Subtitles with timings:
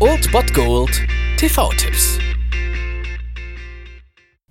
[0.00, 0.90] Old Bot Gold
[1.38, 2.18] TV-Tipps.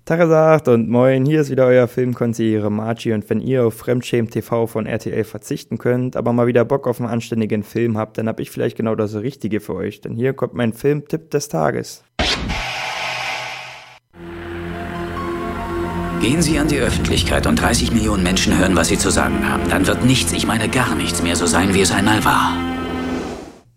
[0.04, 4.66] Tagesagt und moin, hier ist wieder euer Filmkonsigliere Margie und wenn ihr auf Fremdschämen TV
[4.66, 8.40] von RTL verzichten könnt, aber mal wieder Bock auf einen anständigen Film habt, dann hab
[8.40, 12.02] ich vielleicht genau das Richtige für euch, denn hier kommt mein Filmtipp des Tages.
[16.20, 19.68] Gehen Sie an die Öffentlichkeit und 30 Millionen Menschen hören, was Sie zu sagen haben.
[19.68, 22.73] Dann wird nichts, ich meine gar nichts mehr so sein, wie es einmal war.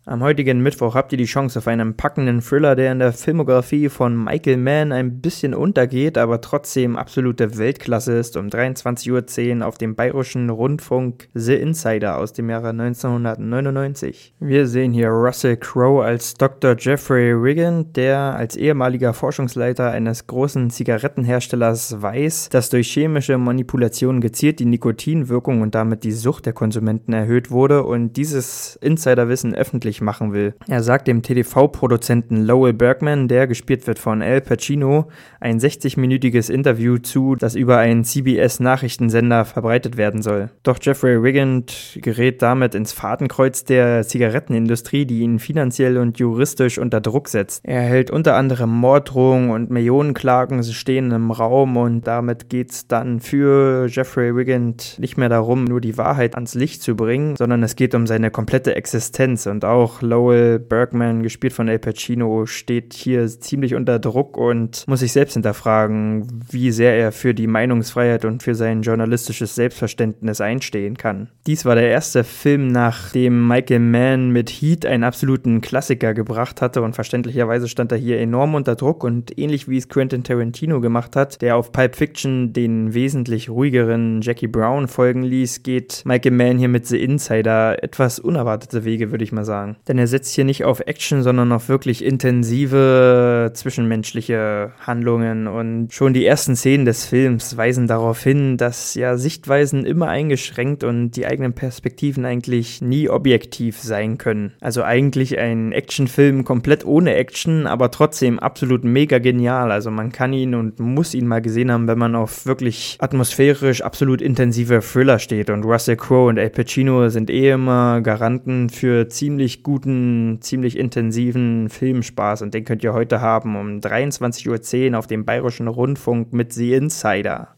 [0.09, 3.89] Am heutigen Mittwoch habt ihr die Chance auf einen packenden Thriller, der in der Filmografie
[3.89, 8.37] von Michael Mann ein bisschen untergeht, aber trotzdem absolute Weltklasse ist.
[8.37, 14.33] Um 23.10 Uhr auf dem bayerischen Rundfunk The Insider aus dem Jahre 1999.
[14.39, 16.77] Wir sehen hier Russell Crowe als Dr.
[16.79, 24.59] Jeffrey Wiggin, der als ehemaliger Forschungsleiter eines großen Zigarettenherstellers weiß, dass durch chemische Manipulation gezielt
[24.59, 30.01] die Nikotinwirkung und damit die Sucht der Konsumenten erhöht wurde und dieses Insiderwissen öffentlich öffentlich
[30.01, 30.53] machen will.
[30.67, 35.07] Er sagt dem TDV-Produzenten Lowell Bergman, der gespielt wird von Al Pacino,
[35.39, 40.49] ein 60-minütiges Interview zu, das über einen CBS-Nachrichtensender verbreitet werden soll.
[40.63, 47.01] Doch Jeffrey Wigand gerät damit ins Fadenkreuz der Zigarettenindustrie, die ihn finanziell und juristisch unter
[47.01, 47.61] Druck setzt.
[47.63, 53.87] Er hält unter anderem Morddrohungen und Millionenklagen stehen im Raum und damit geht's dann für
[53.89, 57.95] Jeffrey Wigand nicht mehr darum, nur die Wahrheit ans Licht zu bringen, sondern es geht
[57.95, 63.25] um seine komplette Existenz und auch auch Lowell Bergman, gespielt von El Pacino, steht hier
[63.27, 68.43] ziemlich unter Druck und muss sich selbst hinterfragen, wie sehr er für die Meinungsfreiheit und
[68.43, 71.29] für sein journalistisches Selbstverständnis einstehen kann.
[71.45, 76.81] Dies war der erste Film, nachdem Michael Mann mit Heat einen absoluten Klassiker gebracht hatte
[76.81, 81.15] und verständlicherweise stand er hier enorm unter Druck und ähnlich wie es Quentin Tarantino gemacht
[81.15, 86.57] hat, der auf Pulp Fiction den wesentlich ruhigeren Jackie Brown folgen ließ, geht Michael Mann
[86.57, 89.76] hier mit The Insider etwas unerwartete Wege, würde ich mal sagen.
[89.87, 95.47] Denn er setzt hier nicht auf Action, sondern auf wirklich intensive zwischenmenschliche Handlungen.
[95.47, 100.83] Und schon die ersten Szenen des Films weisen darauf hin, dass ja Sichtweisen immer eingeschränkt
[100.83, 104.53] und die eigenen Perspektiven eigentlich nie objektiv sein können.
[104.59, 109.71] Also eigentlich ein Actionfilm komplett ohne Action, aber trotzdem absolut mega genial.
[109.71, 113.81] Also man kann ihn und muss ihn mal gesehen haben, wenn man auf wirklich atmosphärisch
[113.81, 115.49] absolut intensive Thriller steht.
[115.49, 121.67] Und Russell Crowe und Al Pacino sind eh immer Garanten für ziemlich guten, ziemlich intensiven
[121.67, 126.53] Filmspaß und den könnt ihr heute haben um 23.10 Uhr auf dem Bayerischen Rundfunk mit
[126.53, 127.49] The Insider.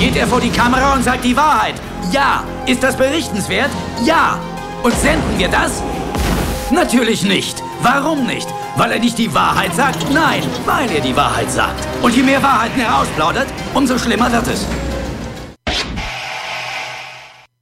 [0.00, 1.74] Geht er vor die Kamera und sagt die Wahrheit?
[2.10, 2.42] Ja.
[2.66, 3.70] Ist das berichtenswert?
[4.04, 4.40] Ja.
[4.82, 5.80] Und senden wir das?
[6.72, 7.62] Natürlich nicht.
[7.80, 8.48] Warum nicht?
[8.76, 10.12] Weil er nicht die Wahrheit sagt?
[10.12, 11.86] Nein, weil er die Wahrheit sagt.
[12.02, 14.66] Und je mehr Wahrheiten er ausplaudert, umso schlimmer wird es.